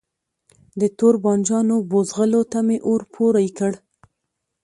[0.79, 3.71] د توربانجانو بوزغلو ته می اور پوری کړ